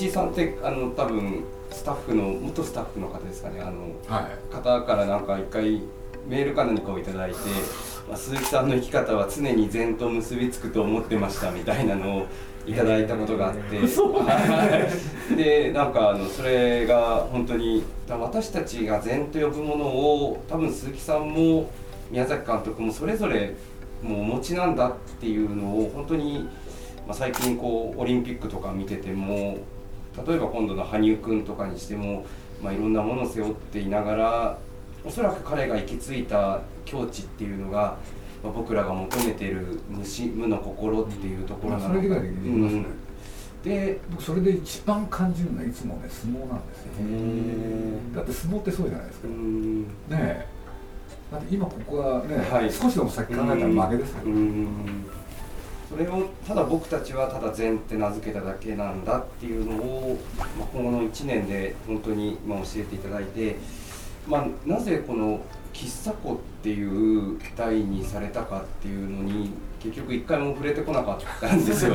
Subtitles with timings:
[0.00, 3.60] 石井さんってあの多分スタッフの元スタッフの方ですかね。
[3.60, 5.82] あの、はい、方からなんか一回
[6.26, 7.12] メールか何かを頂いて、
[8.08, 12.26] まあ、鈴木さんの生き方は常に善と結びつくと思ってましたみたいなのを
[12.66, 21.70] いただいたことがあって、 えー、でなんかあのそれが本当に私たちが善と呼ぶものを多分鈴木さんも
[22.10, 23.54] 宮崎監督もそれぞれ
[24.02, 26.48] もうお持ちなんだっていうのを本当に、
[27.06, 29.58] まあ、最近こうオリンピックとか見てても
[30.26, 32.24] 例えば今度の羽生君とかにしても、
[32.62, 34.58] まあ、いろんなものを背負っていながら
[35.04, 37.96] おそらく彼が行き着いた境地っていうのが、
[38.42, 42.84] まあ、僕らが求めてる無無の心っていうところなのか、うん、
[43.64, 46.92] で僕それで一番感じるのはいつもね相撲なんですよ。
[48.14, 49.28] だって相撲ってそうじゃないですか。
[49.28, 49.34] ね
[50.10, 50.46] え。
[51.32, 54.22] だって今ここはね、はい、少しでも先考えたら負けですよ
[55.90, 63.56] それをただ僕たちはただ善って名付けただけなんだっていうのを、まあ、今後の1年で本当に今教えていただいて、
[64.28, 65.40] まあ、なぜこの
[65.72, 71.94] 喫茶子っていう題にされたかっていうのに結局一回も触れてこなかったんですよ。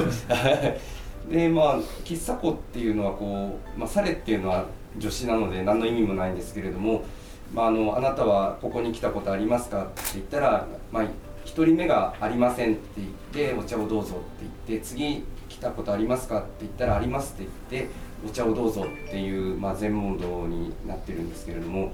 [1.31, 4.65] でまあ喫茶子っていうのはこう、まあ、されっていうのは
[4.99, 7.03] 助詞なので何の意味もないんですけれども、
[7.53, 11.03] まあ、あのあなたはここに来たことありますかって言ったら、まあ、
[11.45, 13.09] 1人目が「ありません」って言っ
[13.49, 14.23] て「お茶をどうぞ」って
[14.67, 17.89] 言って次来たことありますかって言ったら「あります」って言って
[18.27, 21.93] 「お茶をどうぞ」っていう、まあ、全問答になってるんですけれども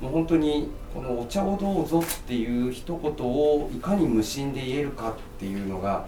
[0.00, 6.06] もう本当にこの「お茶をどうぞ」っていう一言をいかに無心で言えるかっていうのが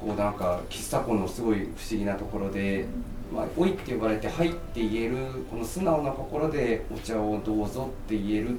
[0.00, 2.86] こうなんか喫茶店のすごい不思議なところで
[3.34, 5.16] 「まあ、おい」って呼ばれて「はい」って言える
[5.50, 8.58] この素直な心で「お茶をどうぞ」って言える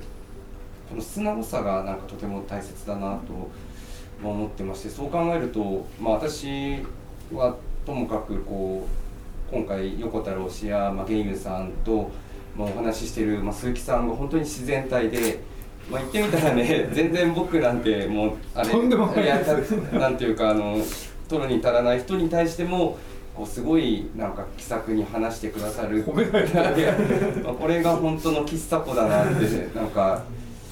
[0.89, 3.49] この素直さがなんかとても大切だなと
[4.23, 6.83] 思ってましてそう考えると、まあ、私
[7.31, 8.87] はともかくこ
[9.51, 12.11] う今回横田郎氏や、まあ、源優さんと、
[12.57, 15.47] まあ、お話ししてる、まあ、鈴木さんが本当に自然体で。
[15.89, 18.69] まあ、言ってみたらね 全然僕なんてもうあれ
[19.97, 20.77] なんていうかあの
[21.27, 22.97] 取るに足らない人に対しても
[23.35, 26.13] こうすごいなんか気さくに話してくださる こ
[27.67, 30.21] れが本当の喫茶子だなって、ね、なんか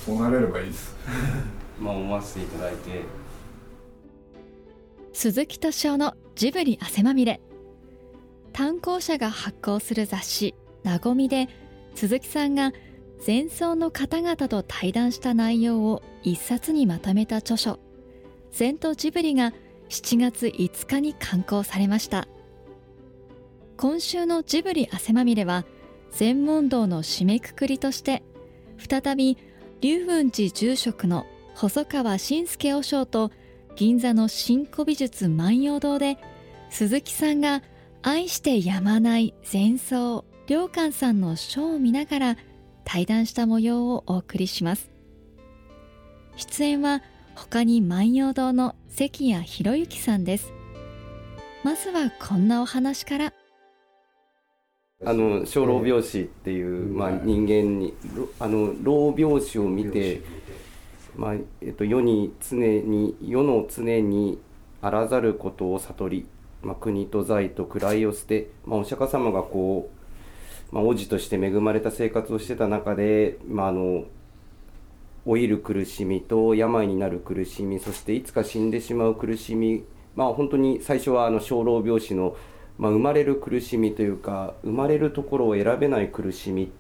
[0.08, 0.96] そうなれればいいです。
[1.82, 3.04] まあ思わせていただいて。
[5.12, 7.42] 鈴木敏夫のジブリ汗まみれ。
[8.54, 11.50] 炭鉱社が発行する雑誌「なごみ」で
[11.94, 12.72] 鈴木さんが
[13.26, 17.78] 前奏の方々と対談した内容を一冊にまとめた著書
[18.52, 19.52] 「禅とジブリ」が
[19.90, 22.30] 7月5日に刊行されました。
[23.76, 25.66] 今週のジブリ汗まみれは
[26.12, 28.24] 禅問答の締めくくりとして
[28.78, 29.38] 再び
[29.82, 33.32] 龍雲寺住職の細川信介和尚と
[33.76, 36.18] 銀座の新古美術万葉堂で
[36.70, 37.62] 鈴木さんが
[38.02, 42.38] 愛してやまない前奏良寛さんの書を見ながら
[42.86, 44.90] 対談した模様をお送りします。
[46.38, 47.04] 出演は
[47.36, 50.54] 他に万葉堂の関谷博之さんです。
[51.64, 53.34] まずはこんなお話から。
[55.06, 57.94] あの小老病死っていう、まあ、人間に
[58.40, 60.24] あの老病死を見て、
[61.16, 64.40] まあえっと、世に常に世の常に
[64.82, 66.28] あらざることを悟り、
[66.64, 69.92] まあ、国と財と位を捨て、まあ、お釈迦様がこ
[70.72, 74.06] う、まあ、王子として恵まれた生活をしてた中で、まあ、あの
[75.28, 79.84] 老いる苦しみと病になる苦しみそしていつか死んでしまう苦しみ
[80.16, 82.36] まあ本当に最初はあの小老病死の
[82.78, 86.72] まあ、生まれる苦しみというか生まれるところを選べない苦しみ、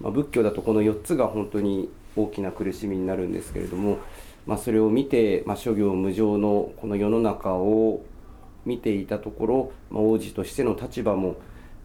[0.00, 3.98] まあ、仏教だとこの4つが本当に大きな苦しみになるんですけれども、
[4.46, 8.02] まあ、それを見て、まあ、諸行無常のこの世の中を
[8.66, 11.36] 見ていたところ、まあ、王子としての立場も、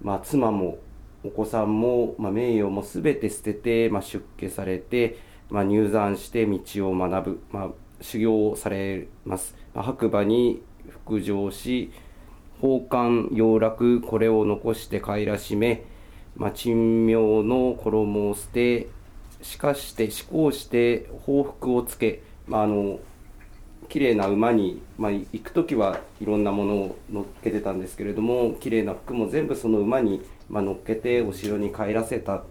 [0.01, 0.79] まあ、妻も
[1.23, 5.17] お子さんも、まあ、名誉も全て捨てて、まあ、出家されて、
[5.49, 7.69] まあ、入山して道を学ぶ、まあ、
[8.01, 11.91] 修行をされます、まあ、白馬に復上し
[12.63, 15.83] 宝冠洋楽これを残して帰らしめ、
[16.37, 18.87] まあ、珍妙の衣を捨て
[19.41, 22.99] しかして思考して報復をつけ、まあ、あの
[23.89, 32.43] 綺麗な馬に、まあ、行く時はいろんなものを乗っけてたんですけれども綺麗な服も全部その馬に、まあ、乗っけてお城に帰らせた。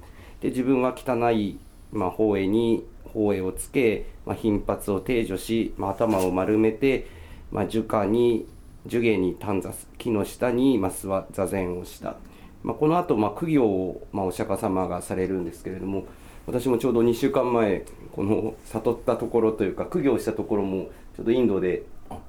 [0.42, 1.58] で自分は汚い、
[1.90, 7.06] まあ、方栄に方栄をつけ、まあ、貧髪を提除し、まあ、頭を丸めて、
[7.50, 8.46] まあ、樹下に
[8.86, 12.16] 樹下に短座木の下に、まあ、座禅をした、
[12.62, 16.06] まあ、この後、まあ苦行を、まあ、お釈迦様がされるんですけれども
[16.46, 21.84] 私もちょうど2週間前この悟ったところというか苦行したところもちょっとインドで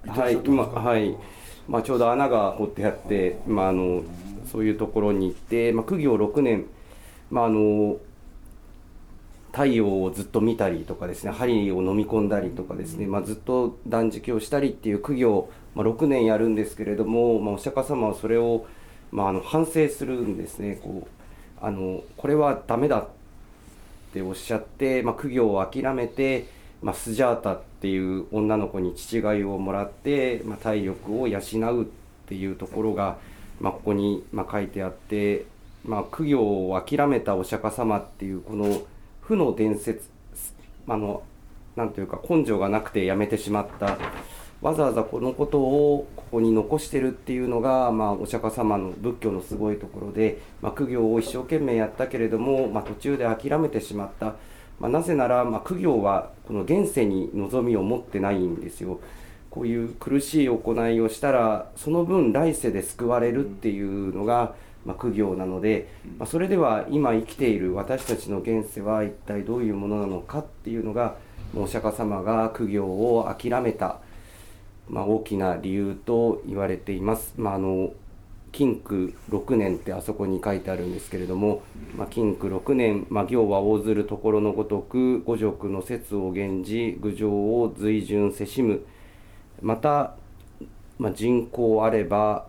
[0.08, 1.18] はい今はい。
[1.68, 4.04] まあ、ちょうど穴が掘ってあって、まあ、あの
[4.52, 6.66] そういうところに行って、まあ、苦行6年、
[7.32, 7.98] まあ、あの
[9.52, 18.66] 太陽をずっと見たりとかですね針を飲み込んだりとかですね、まあ、ずっと断食をしたりっていう苦行、まあ、6年やるんですけれども、まあ、お釈迦様はそれを、
[19.12, 20.80] まあ、あの反省するんですね。
[20.82, 23.08] こうあのこれはダメだっ
[24.14, 26.48] ておっしゃって、まあ、苦行を諦めて、
[26.82, 31.86] まあ、スジャータっていう女の子に父がゆをもらって、まあ、体力を養うっ
[32.28, 33.18] ていうところが、
[33.62, 35.46] まあ、ここに、まあ、書いてあって、
[35.86, 38.82] まあ、苦行を諦めたお釈迦様っていうこの
[39.22, 40.10] 負の伝説
[40.88, 41.24] あの
[41.76, 43.98] なんというか根性がなくてやめてしまった
[44.64, 54.36] わざわざこのことをここに残してるっていうのが、まあ、お釈迦様の仏教のすごいところで、まあ、苦行を一生懸命やったけれども、まあ、途中で諦めてしまった、
[54.80, 59.02] まあ、なぜなら、まあ、苦行はこの現世に望みを持ってないんですよ。
[59.50, 64.56] こういう苦しい行いをしたらその分来世で救われるっていうのが、
[64.86, 71.18] まあ、苦行なので、まあ、それでは今生きている私たちの現世は一体どういうものなのかっていうのが
[71.56, 74.00] お釈迦様が苦行を諦めた、
[74.90, 77.34] まあ、大きな理由と言われています。
[77.38, 77.94] まあ、あの
[78.52, 81.64] 禁句6年ってあそこに書いてあるんですけれども、
[81.98, 88.86] まあ、禁句6年、まあ、行は応ずるところのごとく五辱の説を減じ愚情を随順せしむ
[89.62, 90.16] また、
[91.00, 92.46] まあ、人口あれば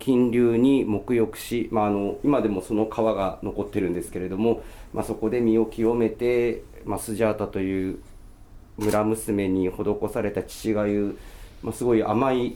[0.00, 8.00] 金流に沐浴し、まあ、あの今でもその川が残ってるんですけれども、まあ、そこで身を清めて、まあ、スジャータという
[8.76, 11.16] 村娘に施された父がゆ、
[11.62, 12.54] まあ、すごい甘い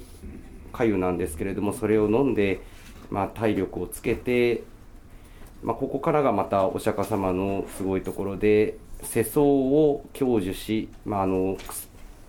[0.73, 2.61] 粥なんですけれどもそれを飲んで、
[3.11, 4.63] まあ、体力をつけて、
[5.63, 11.57] まあ、ここからがまたお釈迦様のすごいところで世相を享受し、まあ、あの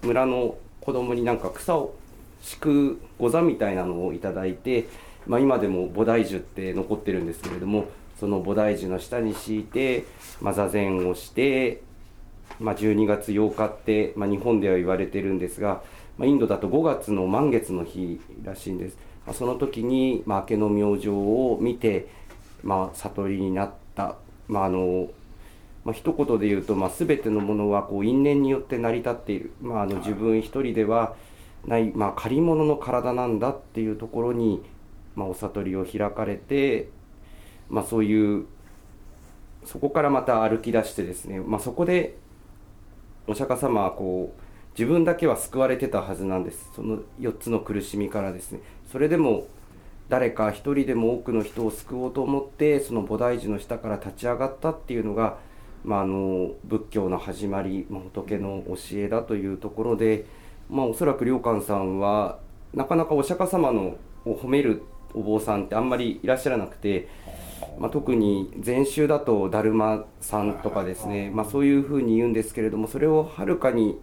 [0.04, 1.96] 村の子供になんか草を
[2.42, 4.88] 敷く御座みたいなのをいただいて、
[5.26, 7.86] まあ、今でも菩提樹って残ってるんですけれども
[8.20, 10.06] その菩提樹の下に敷いて、
[10.42, 11.82] まあ、座禅をして、
[12.60, 15.82] まあ、12月8日って、まあ、日本では言われてるんですが、
[16.18, 22.08] まあ、インドだと5月の満月の日らしいんです、まあ、その時に、まあ、明けの明星を見て、
[22.64, 24.16] まあ、悟りになった、
[24.48, 25.10] まああの
[25.86, 31.16] まあ一言で言うと、まあ、全てのものはこう因縁によって成り立っている、まあ、あの自分一人では
[31.66, 34.62] ない、まあ、借り物の体なんだっていうところに、
[35.16, 36.90] まあ、お悟りを開かれて、
[37.70, 38.46] まあ、そういう
[39.66, 42.18] そこからまた歩き出してですね、まあ、そこで
[43.28, 44.47] お釈迦様はこう
[44.78, 46.70] 自分だけは救われてたはずなんです。
[46.76, 48.60] その4つの苦しみからですね。
[48.92, 49.48] それでも
[50.08, 55.40] 誰か一人でも多くの人を救おうと思ってその菩提樹の下から立ち上がったっていうのが、
[55.84, 60.26] まあ、あの仏教の始まり、仏の教えだというところで、
[60.70, 62.38] まあ、おそらく良寛さんは
[62.76, 64.84] なかなかお釈迦様のを褒める
[65.16, 67.08] お坊さんってあんまりいらっしゃらなくて、
[67.80, 74.00] まあ、特に禅宗だと達磨さんとかですね、まあ、そういうふうに言うんですけれどもそれをはるかに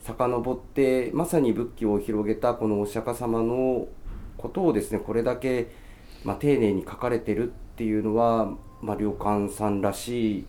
[0.00, 3.88] 遡ってまさに仏教を広げたこのお釈迦様の
[4.36, 5.70] ことをですねこれだけ、
[6.24, 10.46] まあ、丁寧に書かれてるっていうのは、まあ、良寛さんらしい、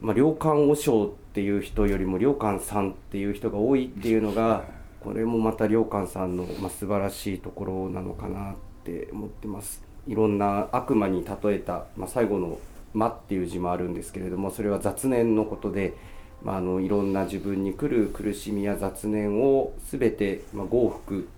[0.00, 4.64] まあ、良寛和尚っていう人よりも良寛さんっていう人が多いっていうのが
[5.00, 8.54] これもまた良寛さんの、まあ、素晴らしいところなのかなっ
[8.84, 9.82] て思ってます。
[10.06, 12.58] いろんな悪魔に例えた、まあ、最後の
[12.94, 15.94] 「魔」っていう字もあるんですけれどもそれは雑念のことで、
[16.42, 21.28] まあ、あのいろんな自分に来る苦しみや雑念を全て、まあ、合服、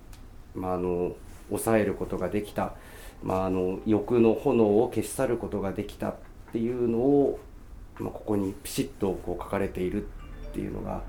[0.55, 1.15] まあ、あの
[1.49, 2.73] 抑えることができた、
[3.21, 6.15] まあ、あの欲の炎を消し去ることができたっ
[6.51, 7.39] ていうのを、
[7.99, 11.01] まあ、ここにピシッとこう書かれているっていうのが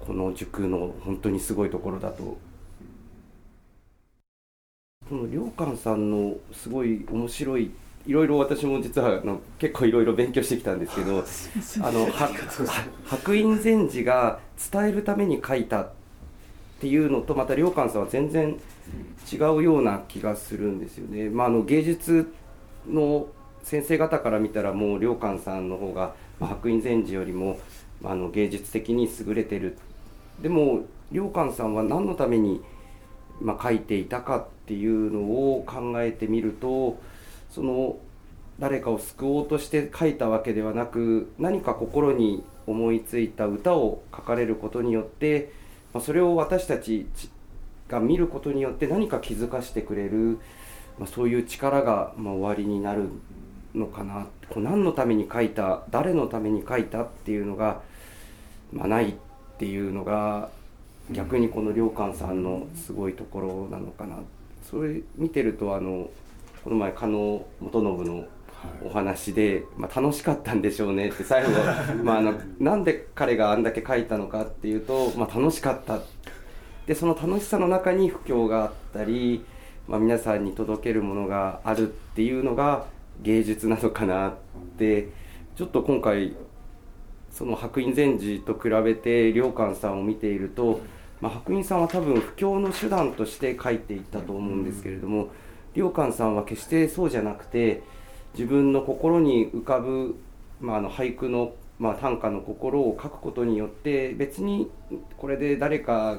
[0.00, 2.38] この塾の本当にすごいところだと。
[5.08, 7.70] この良寛さんのすごい面白い
[8.06, 11.18] いろいろ私も実はあの結構いろいろ勉強してきたんですけど
[11.86, 12.06] あの
[13.04, 14.40] 白隠禅師が
[14.72, 15.90] 伝えるために書いたっ
[16.80, 18.58] ていうのとまた良寛さんは全然
[19.32, 21.30] 違うような気がするんですよね。
[21.30, 22.32] まあ、あの芸術
[22.88, 23.28] の
[23.62, 27.60] 先生方から見たらもう良寛さんの方が、まあ、白隠禅師よりも、
[28.00, 29.78] まあ、あの芸術的に優れてる
[30.40, 30.80] でも
[31.12, 32.60] 良寛さんは何のために、
[33.40, 36.98] まあ、書いていたかっていうのを考えてみると
[37.52, 37.98] その
[38.58, 45.52] 誰かを救おうとして書いたわけではなく何か心に思いついた歌を書かれることによって、
[45.92, 47.06] まあ、それを私たち
[47.88, 50.38] が見ることによって何か気づかしてくれる、
[50.98, 53.08] まあ、そういう力がまあ終わりになる
[53.74, 54.26] のかな。
[54.48, 57.82] こう何のために書いた誰のために書いたっていうのが、
[58.72, 59.14] まあ、ないっ
[59.58, 60.50] ていうのが
[61.10, 64.18] 逆にこの良寛さんのすごいところなのかな。
[64.62, 66.08] それ見てるとあの
[66.64, 68.24] この前加納元信の
[68.84, 71.50] お話で、まあ、楽しかったんでしょうねって最後
[72.04, 76.00] まああのなんで彼があんだけ書いたのかっていうと、まあ、楽しかった。
[76.86, 79.44] でその楽しさの中に不況があったり、
[79.86, 82.86] まあ、皆さんに届けるものがあるっていうのが
[83.22, 84.32] 芸術なのかなっ
[84.78, 85.08] て
[85.54, 86.34] ちょっと今回
[87.30, 90.80] その白隠禅師と比べて良寛さんを見ていると、
[91.20, 95.28] まあ、白隠さんは多分布教の手段として書いていったと思うんですけれども
[95.74, 97.82] 良寛さんは決してそうじゃなくて
[98.34, 100.16] 自分の心に浮かぶ、
[100.60, 104.70] まあ、あの俳句の、まあ、短歌の心を書くことによって別に
[105.16, 106.18] これで誰か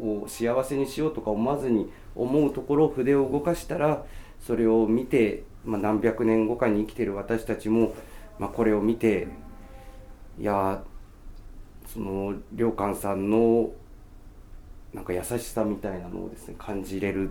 [0.00, 4.04] を幸せにしようとか思わずに思うところ筆を動かしたら
[4.40, 7.94] それを見て、まあ、何百年後かに生きてる私たちも、
[8.38, 9.28] まあ、これを見て
[10.38, 10.82] いや
[11.86, 13.70] その良寛さんの
[14.92, 17.30] なんか優しさみたいなのをですね感じれる、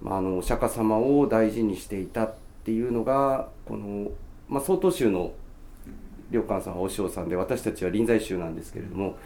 [0.00, 2.34] まあ、あのお釈迦様を大事にしていたっ
[2.64, 4.10] ていうのがこの、
[4.48, 5.32] まあ、曹洞宗の
[6.30, 9.16] 良寛さんは和尚さんで私たちは臨済宗なんですけれども、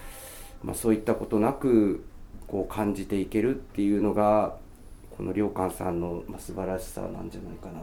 [0.62, 2.04] まあ、そういったことなく
[2.46, 4.56] こう感じていけるっていうのが
[5.16, 7.82] この良寛さんの素晴らしさなんじゃないかな。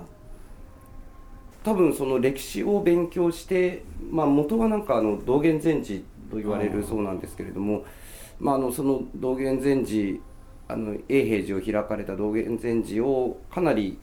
[1.64, 7.84] 多分その歴史を勉強して、まあ、元はなんかあの道元禅師と言われるそうなんですけれども
[8.40, 10.22] まあ、あのその道元禅師
[10.68, 13.98] あの永平寺を開かれた道元禅師をかなり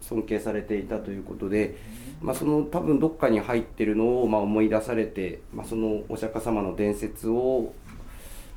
[0.00, 1.76] 尊敬されていたということで、
[2.20, 7.74] まあ、その多分どっかに入ってるのをま思い出されて、まあ、そのお釈迦様の伝説を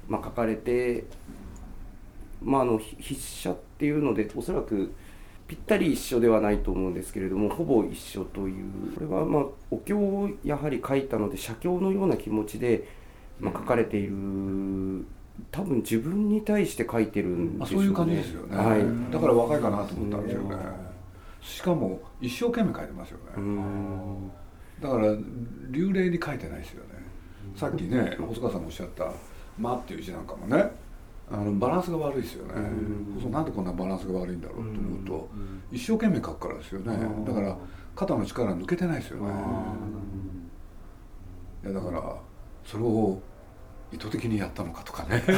[0.07, 1.05] ま書かれて、
[2.41, 4.93] まあ、あの筆者っていうのでおそらく
[5.47, 8.93] ぴったり一緒ではないと思うんですけれどもほぼ一緒という。
[8.93, 12.87] これはまお経をやはり書いたので写経のような気持ちで、
[13.39, 15.05] ま、書かれている
[15.51, 17.85] 多分自分に対して書いてるんですよね。
[17.85, 20.55] そういう感じですよね、はい、だから若いかなと思ったんですよね。
[21.41, 24.31] しかも一生懸命書いてますよね。
[24.81, 25.15] だから
[25.71, 26.89] 流麗に書いてないですよね。
[27.55, 29.11] さっきね細川さんもおっしゃった
[29.57, 30.71] 「間」っていう字なんかもね。
[31.31, 32.53] あのバランスが悪いですよね、
[33.23, 35.29] うなんでこんなバランスが悪いんだろうと思うと、
[35.71, 36.97] 一生懸命書くからですよね。
[37.23, 37.55] だから
[37.95, 39.31] 肩の力抜けてないですよね。
[41.65, 42.17] いやだから
[42.65, 43.21] それを
[43.91, 45.23] 意図的にやったのかとかね。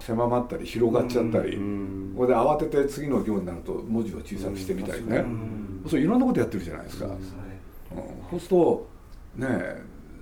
[0.00, 1.56] 狭まったり広がっちゃったり、
[2.16, 5.24] これで慌てて次の行になると文字を小さくしてみたりね、
[5.88, 8.46] そういろんなことやってるじゃないですか、そうす。
[8.46, 8.88] ると
[9.36, 9.76] ね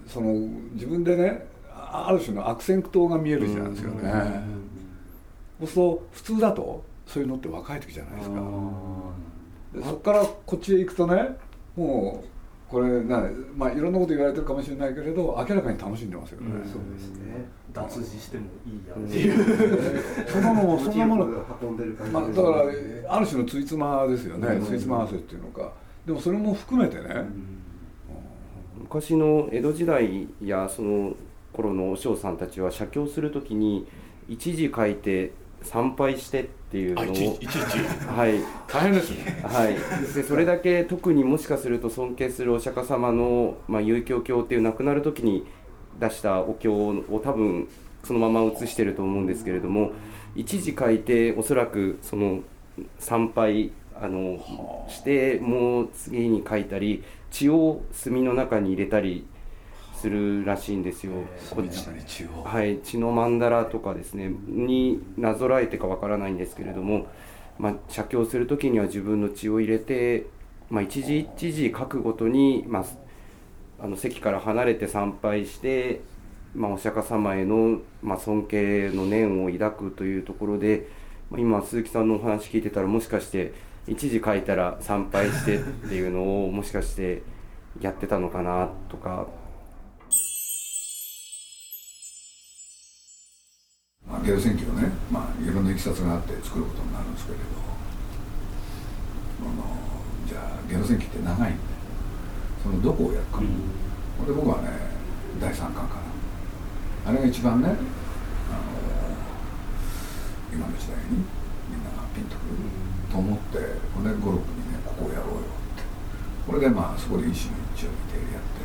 [0.07, 0.35] その
[0.75, 4.45] 自分でねある種の悪戦苦闘が見えるじゃないですかね、
[5.61, 8.43] そうすると普通だとそういうのって若い時じゃないですか。
[9.75, 11.39] でそこからこっちへ行くとね
[11.75, 12.40] もう
[12.71, 13.25] これな
[13.57, 17.47] まあいろんなこと言われてるかもしれないけれど明らかに楽しんでますよね、そうですね。
[17.73, 20.43] 脱字してもいいやっていう、そん。
[20.43, 25.73] なの そんなもの運んでる感じ、まあ、だからある種のついつまですよね、ついつま合わせっていうのか。
[26.07, 27.27] でもそれも含めてね、
[28.79, 31.15] 昔の江戸時代やその
[31.53, 33.87] 頃の和尚さんたちは写経する時に
[34.29, 37.05] 一字書いて参拝してっていうのを
[38.15, 38.35] はい。
[38.69, 39.43] 大変ですね。
[39.43, 39.75] はい。
[40.15, 45.47] でそれだけ特にもしかすると尊敬するお釈迦様の、まあ、結教経っていう亡くなる時に
[45.99, 47.69] 出したお経を多分
[48.05, 49.93] そのまま写してると思うんですけれども
[50.35, 52.41] 一字書いておそらくその
[52.99, 59.27] 参拝あのしてもう次に書いたり血を墨の中に入れたり
[60.01, 61.13] するらしいんですよ。
[62.45, 67.07] はい、血の曼荼羅とかですねになぞらえてかわからないんですけれども、
[67.59, 70.27] まあ、写経する時には自分の血を入れて、
[70.71, 72.85] まあ、一時一時書くごとに、まあ、
[73.85, 76.01] あの席から離れて参拝して、
[76.55, 80.89] まあ、お釈迦様への、まあ、尊敬の念を抱くというところで、
[81.31, 83.53] まあ、今鈴木さんのお話聞いてたらもしかして
[83.87, 87.23] 一時書いたら参拝してっていうのをもしかして
[87.81, 89.27] やってたのかなとか
[94.19, 97.45] ゲド戦記をね、まあ、いろんないきさつがあって作ることになるんですけれど。
[99.41, 99.65] あの
[100.29, 101.61] じゃあゲド戦記って長いんで
[102.63, 104.69] そのどこをやるか、うん、で僕はね
[105.41, 107.77] 第3巻かなあれが一番ねあの
[110.53, 111.25] 今の時代に
[111.73, 112.91] みんながピンとくる。
[113.11, 113.59] と思って
[113.91, 115.43] これで五六にねここをやろうよっ
[115.75, 115.83] て。
[116.47, 118.61] これでまあそこで一種の一応見てやって。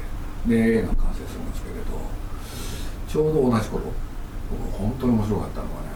[0.46, 1.98] で映画完成するんですけれど
[3.08, 3.96] ちょうど同じ頃僕
[4.78, 5.88] 本当に面白かったのはね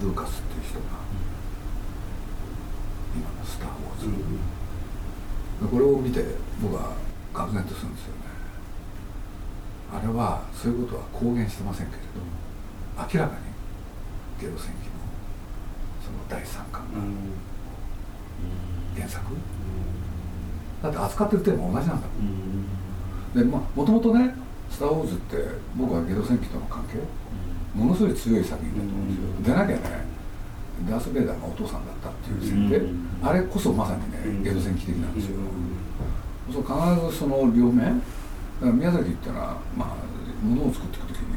[0.00, 0.84] ルーカスっていう人が、
[3.14, 4.06] 今の「スター・ウォーズ」
[5.62, 6.24] うん、これを見て
[6.62, 6.92] 僕は
[7.34, 8.20] 愕然とするんですよね。
[9.92, 12.06] あれはそういうことは公言してませんけれど
[12.96, 13.42] 明らかに
[14.40, 14.94] ゲド戦記の
[16.02, 17.00] その第三巻が
[18.96, 19.24] 原作。
[20.82, 22.64] だって扱ってるテーマ同じなんだもん。
[23.34, 24.34] でまあもともとね
[24.70, 25.36] 「スター・ウォーズ」って
[25.76, 26.98] 僕はゲド戦記との関係？
[27.78, 29.54] ものすごい強い作品だと思うんですよ。
[29.54, 30.06] でなきゃね
[30.88, 32.82] ダース・ベイダーがお父さんだったっていう設定。
[33.22, 35.36] あれこそまさにねゲド戦記的なんですよ。
[36.52, 41.36] そう必ずその両面だから宮崎っていうのはまあものを作っていく時に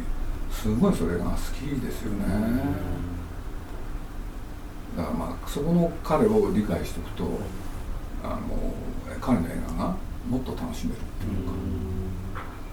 [0.51, 2.25] すごいそれが好きですよね。
[4.97, 7.23] だからまあそこの彼を理解しておくと
[8.23, 8.39] あの
[9.19, 9.95] 彼の映画が
[10.29, 11.53] もっと楽しめるっていうか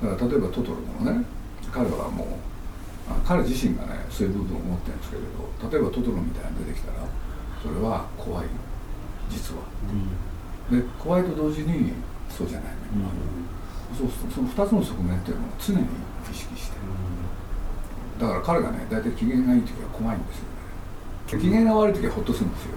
[0.03, 1.25] だから例えばトトロでもね
[1.73, 2.29] 彼はもう
[3.27, 7.07] 彼自身がねそういう部分を持ってるんですけれど例えばトトロみたいなの出てきたら
[7.63, 8.47] それは怖い
[9.29, 9.63] 実は、
[10.71, 11.93] で怖いと同時に
[12.29, 13.19] そうじゃない面もある、
[13.97, 16.77] そうその2つの側面っていうのを常に意識して。
[18.19, 20.45] だから彼がね大体機嫌がいい時は怖いんですよ
[21.39, 21.45] ね。
[21.45, 22.71] 機嫌が悪い時はホッとするんですよ、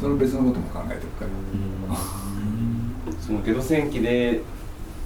[0.00, 1.96] その別のことも考えてるから、
[3.20, 4.40] そのゲド戦記で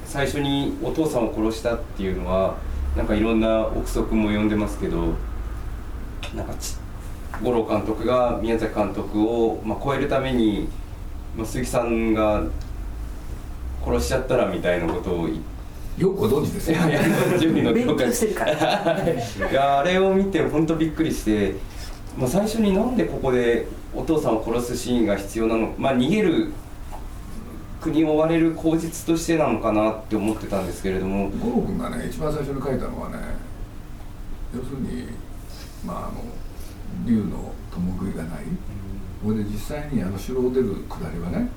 [0.06, 2.56] 最初にお父さんを殺したっていうのは
[2.96, 5.14] なんかいろんな憶測も読んでますけど
[6.34, 6.54] なんか
[7.42, 10.68] 五郎監督が宮崎監督を、まあ、超えるために、
[11.36, 12.44] まあ、鈴木さんが
[13.84, 16.98] 殺しちゃったらみたいなことをよくご存知ですよ、ね、
[17.38, 18.52] 準備の勉強してるから。
[19.50, 21.54] いやあれを見て本当びっくりして、
[22.18, 26.52] まあ、最初になんでここでお父さんを殺すシーンが必要なのか、まあ、逃げる
[27.80, 31.30] 国を追われる口実としてなのかなって思ってたんですけれども。
[31.30, 33.16] 五郎君がね一番最初に書いたのはね
[34.54, 35.08] 要するに
[35.84, 36.24] まああの
[37.04, 38.44] 竜の共食いがない、
[39.22, 41.48] これで実際にあの城を出るくだりはね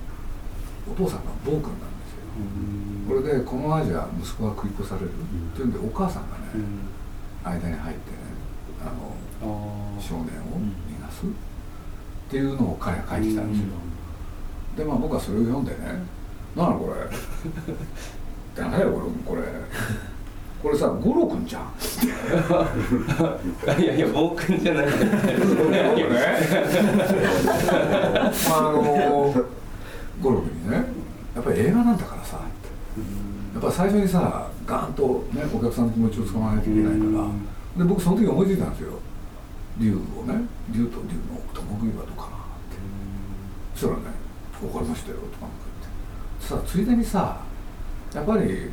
[0.92, 2.28] お父さんが暴君なんですよ、
[3.08, 5.12] これでこのままじゃ息子が食い越される、っ
[5.56, 6.44] ていうんでお母さんがね、
[7.43, 8.17] 間に入ってね
[8.82, 10.26] あの少年を
[10.89, 11.26] 逃がす。
[11.26, 13.67] っていうのを彼が書いてきたんですよ、
[14.78, 15.78] でまあ僕はそれを読んでね
[16.60, 16.93] 「なあこれ。
[18.56, 19.41] 誰だよこれこれ。
[20.62, 21.72] これさ五郎君じゃん」
[23.82, 24.91] いやいや暴君じゃないね
[28.52, 29.34] あの
[30.22, 30.84] 五郎君にね
[31.34, 32.41] やっぱり映画なんだからさ。
[33.54, 37.06] やっぱ最初にさガーンとねお客さんの気持ちをつかまないといけないか
[37.78, 37.80] ら。
[37.84, 39.00] で僕その時思いついたんですよ。
[39.80, 39.95] 竜を
[40.26, 40.43] ね。
[40.72, 42.30] 竜と竜の共食いはどうかなっ
[42.69, 42.76] て。
[43.76, 44.17] そしたらね
[44.60, 45.58] 「分かりましたよ」とか言って
[46.50, 47.38] さついでにさ
[48.12, 48.72] やっぱりね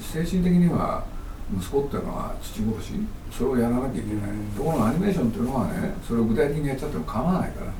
[0.00, 1.04] 精神的には
[1.56, 2.92] 息子っていうのは父殺し
[3.30, 7.72] それをやらなきゃいけない、ところがアニメーションっていうのはねそれを具体的にやっちゃっても構わないから、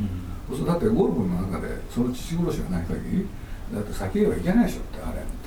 [0.51, 3.27] うん、だってゴルフの中でその父殺しがない限り
[3.75, 5.45] だって先へはいけないでしょってあれって。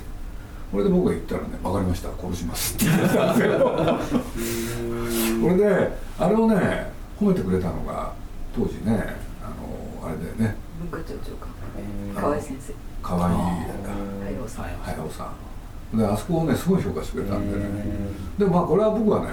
[0.70, 3.58] これで僕が言ったらね「分かりました殺します」って言ったんですよ。
[5.40, 8.12] これであれをね褒めてくれたのが
[8.54, 9.48] 当時ねあ
[10.04, 10.56] のあれでね。
[10.78, 11.48] 文化庁長官
[12.14, 13.28] 河合先生河合
[14.84, 15.32] 早尾さ
[15.94, 15.98] ん。
[15.98, 17.64] であそこをねすごい評価してくれたんでね。
[18.38, 19.30] でもまあこれは僕はね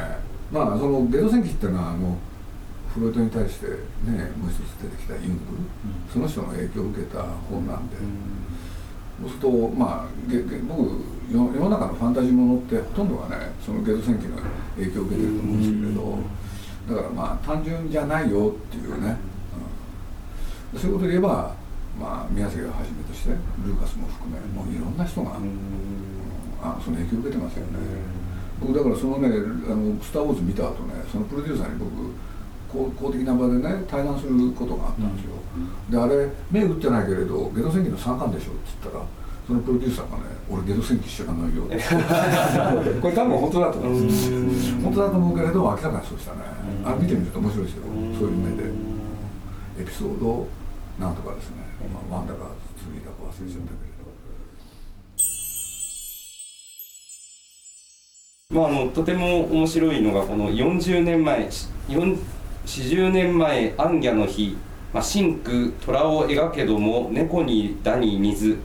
[0.52, 2.18] まあそのゲド戦記っていうのはあの
[2.94, 3.74] フロイトに対してね
[4.40, 5.40] もう一つ出てきたユング、
[6.14, 7.98] その人の影響を受けた本なんで、
[9.22, 14.38] そうするとまあげげ僕世の中のファンタジーものってほとんどがねそのゲド戦記の
[14.78, 16.18] 影響を受けてると思うんですけれど、
[16.96, 19.18] だからまあ単純じゃないよっていうね、
[20.74, 21.54] うん、そういうことで言えば、
[22.00, 23.32] まあ、宮崎をはじめとして
[23.64, 25.56] ルーカスも含めもういろんな人が、うん、
[26.62, 27.80] あその影響を受けてますよね、
[28.60, 29.32] 僕だからそのね
[29.68, 31.92] 「あのスター・ウォーズ」見た後ねそのプロデューサーに僕
[32.68, 35.40] 公公的な場でね対談することがあったんですよ、
[35.90, 39.06] であれ目打ってないけれど「ゲド戦記の三冠でしょ」って言ったら
[39.48, 41.64] そのプロデューサーがね「俺ゲド戦記知らないよ」
[43.00, 44.08] これ多分本当だと思うん。
[44.08, 44.32] です
[44.84, 46.40] 本当だと思うけれど明らかにそうしたね。
[46.84, 47.84] あ見てみると面白いですよ。
[48.20, 48.70] そういう目で。
[49.80, 50.48] エピソード
[51.00, 53.92] なんとかですね、まあ、ワンダかツーだか忘れちゃったけれ
[58.50, 58.60] ど。
[58.62, 61.50] まあ、あのとても面白いのがこの40年前
[61.90, 64.56] 40年前「アンギャの日」
[64.94, 68.58] まあ、真空虎を描けども猫にダに水。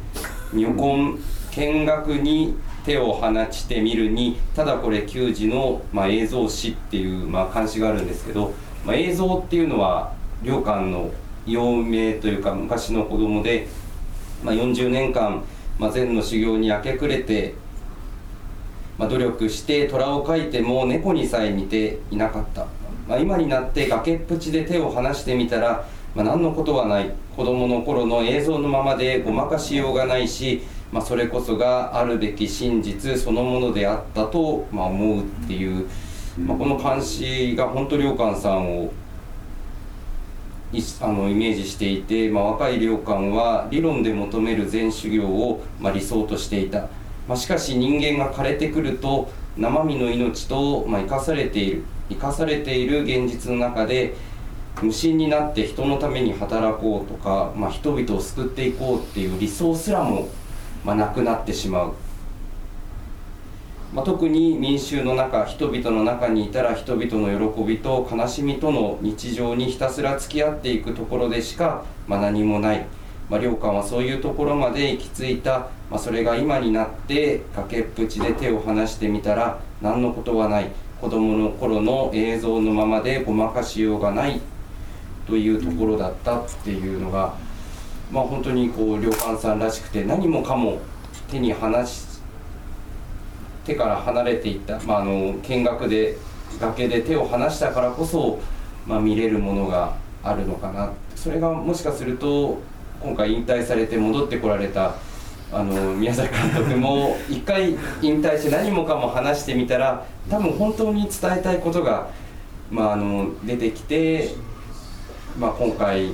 [0.52, 1.18] 女根
[1.52, 4.38] 見学に手を放ちてみるに。
[4.54, 8.52] ただこれ球児の、まあ、映像史っていう、まあ、監視があるんですけど、
[8.84, 11.10] まあ、映像っていうのは良寛の
[11.50, 13.68] 幼名というか昔の子供で、
[14.42, 15.44] まあ、40年間、
[15.78, 17.54] まあ、禅の修行に明け暮れて、
[18.98, 22.66] まあ、努力して虎を描いても猫にさえ似ていなかった、
[23.08, 27.12] まあ、今になって崖っぷちで手を離してみたら、まあ、何のことはない。
[27.36, 35.88] 子供の頃の映像のままでごまかしようがないしまあ、それこそがあるべき真実そのものであったと、まあ、思うっていう、
[36.38, 38.92] まあ、この監視が本当良寛さんを
[41.00, 46.88] あのイメージしていて、まあ、若い良寛は理論で求める全修行を、まあ、理想としていた、
[47.26, 51.82] まあ、しかし人間が枯れてくると生身の命と、まあ、生かされている。
[52.10, 54.14] 生かされている現実の中で
[54.82, 60.28] 無心になって人のために働こうとか、まあ、人々を救っていこうっていう理想すらも、
[60.84, 61.94] まあ、なくなってしまう、
[63.92, 72.86] まあ、特に民衆の中人々の中にいたら人々の喜びと悲しみとの日常にひたすら付き合っていくところでしか、まあ、何もない、
[73.28, 80.70] まあ、良寛はそういうところまで行き着いた、まあ、それが今になって崖っぷちで手を離してみたら何のことはない。
[81.00, 84.40] 子供の頃の映像のままでごまかしようがない。
[85.26, 87.34] というところだったっていうのが、
[88.10, 90.80] まあ、本当にこう旅館さんらしくて何もかも
[91.30, 92.09] 手に離し
[93.64, 96.16] 手から離れていった、まあ、あの見学で
[96.60, 98.38] 崖で手を離したからこそ、
[98.86, 100.92] まあ、見れるものがあるのかな。
[101.14, 102.58] それがもしかすると
[103.02, 104.94] 今回引退されて戻ってこられた
[105.52, 107.70] あの宮崎監督も一回
[108.02, 112.08] 引退して何もかも話してみたら多分本当に伝えたいことが、
[112.70, 114.34] まあ、あの出てきて
[115.38, 116.08] まあ、今回、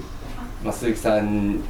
[0.63, 1.61] まあ、鈴木さん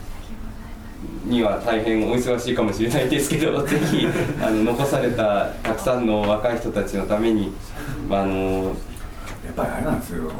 [1.25, 4.07] には大変お忙しいかもしれないですけど ぜひ
[4.41, 7.53] あの残されたたくさんの若い人たちのために、
[8.09, 8.75] まあ、あの
[9.45, 10.31] やっぱりあれなんですよ。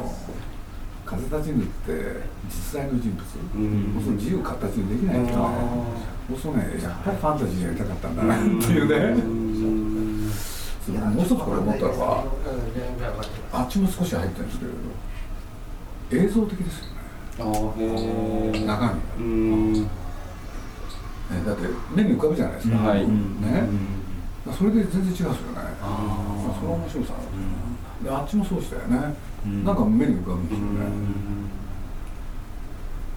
[1.05, 3.23] 風立ちぬって実在の人物、
[3.55, 5.55] うん、その自由形にできない人はね
[6.27, 9.23] もうそうねやっぱりファンタジーやりたかったんだなっていうね、
[10.87, 12.25] もう一つこれ思ったのは
[13.53, 16.85] あっちも少し入ってるんですけれど映像的ですよ
[17.39, 17.43] あ
[17.79, 19.89] へ中身うん
[21.29, 23.05] ね、だって目に浮かぶじゃないですか、はい、ね、
[24.47, 25.35] うん、それで全然違うんですよね。
[25.81, 27.13] あそれは面白さ。
[27.99, 30.85] うん、であっちもそうしたよね、うん、なんか目に浮かぶんですよね、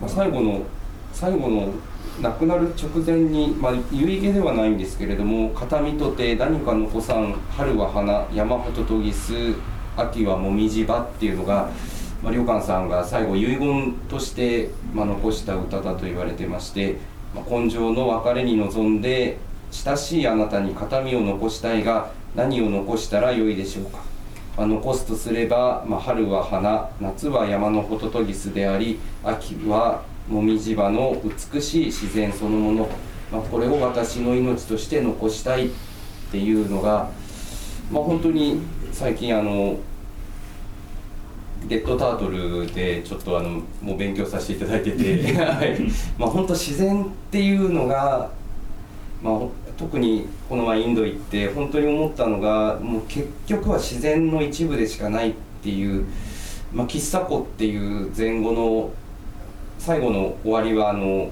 [0.01, 0.62] まあ、最後の
[1.12, 1.68] 最後の
[2.23, 9.33] 亡くなる直前に、まあ、遺言ではないんですけれども「片見とて何か残さん春は花山ほととぎす
[9.96, 11.70] 秋はもみじ葉」っていうのが
[12.23, 16.99] まあ、さんが最後遺言として、まあ、残した歌だと言われてまして、
[17.35, 19.38] まあ、根性の別れに臨んで
[19.71, 23.99] 親しいあなたに形見を残したいが何を残したらよいでしょうか、
[24.57, 31.21] まあ、残すとすれば、まあ、春は花夏は山のホトトギスであり秋はもみじ葉の
[31.53, 32.88] 美しい自然そのもの、
[33.33, 35.71] まあ、これを私の命として残したいっ
[36.31, 37.11] ていうのが、
[37.90, 38.61] まあ、本当に
[38.93, 39.79] 最近あの
[41.68, 45.79] レッドタートルでちょっとあのもう勉強させていただいてて、はい。
[46.18, 48.31] まあ、本当自然っていうのが、
[49.23, 49.40] まあ、
[49.77, 56.07] 特にこの前インド行って本当に思ったのがもう結局は自然の一部でしかないっていう、
[56.73, 58.90] まあ、喫茶湖っていう前後の
[59.79, 61.31] 最後の終わりはあの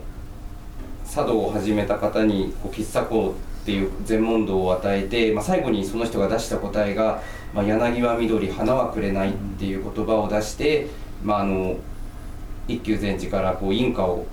[1.10, 7.20] 茶道を始めた方にこう喫茶湖ってていう全問答を与えて、まあ、最後にその人が出した答えが
[7.54, 10.88] まあ、柳は緑花はくれないっていう言葉を出して、
[11.24, 11.76] まあ、あの
[12.66, 14.26] 一休禅師からこう印花を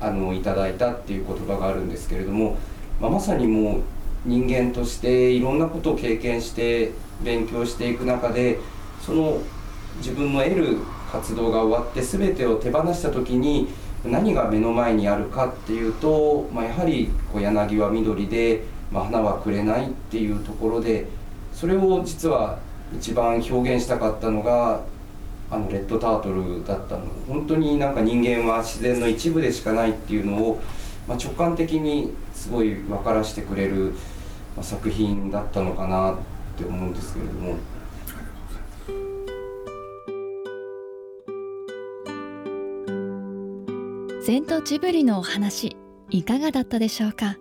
[0.00, 2.56] あのいただいたっていう言葉があるんですけれども、
[3.00, 3.82] まあ、まさにもう
[4.24, 6.92] 人間としていろんなことを経験して
[7.22, 8.58] 勉強していく中で
[9.00, 9.38] その
[9.98, 10.78] 自分の得る
[11.12, 13.68] 活動が終わって全てを手放した時に
[14.04, 21.06] 何が目の前にあるかっていうと、まあ、やはりこう柳は緑で、まあ、花はくれないっていうところで。
[21.60, 22.58] それを実は
[22.96, 24.82] 一番表現したかったのが
[25.50, 30.62] あのレッドタートルだったの本当になんか人間は自然の一部でしかないっていうのを、
[31.06, 33.92] まあ、直感的にすごい分からせてくれる、
[34.62, 36.16] 作品だったのかなっ
[36.56, 37.56] て思うんですけれども。
[44.22, 45.78] 禅とジブリのお話
[46.10, 47.38] いかがだったでしょうか？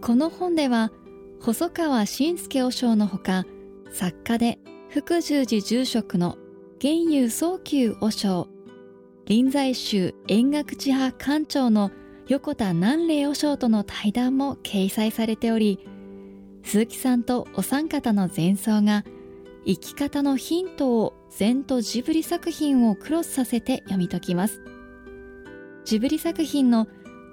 [0.00, 0.92] この本では
[1.40, 3.44] 細川信介和尚のほか
[3.90, 6.36] 作家で福十寺住職の
[6.78, 8.46] 玄遊宗久和尚
[9.26, 11.90] 臨済宗円覚地派館長の
[12.28, 15.80] 横田南霊和尚との対談も掲載されており
[16.62, 19.04] 鈴木さんとお三方の前奏が
[19.66, 24.62] 生き方のヒントを禅とジブリ作品をクロスさせて読み解きます。
[25.88, 26.86] ジブリ作品の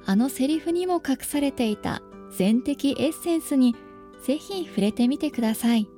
[0.05, 3.75] あのセリフにも隠されていた禅的エッセンスに
[4.23, 5.89] ぜひ触れてみてください。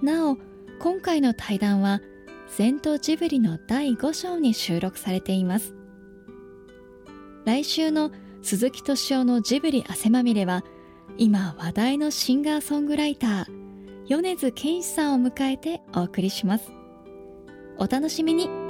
[0.00, 0.36] なお、
[0.78, 2.02] 今回の対談は、
[2.46, 5.74] 戦闘ジブリの第5章に収録されています。
[7.44, 10.62] 来週の鈴木敏夫のジブリ汗まみれは
[11.18, 13.46] 今話題のシンガーソングライター
[14.06, 16.70] 米津玄師さんを迎えてお送りします
[17.78, 18.69] お楽しみに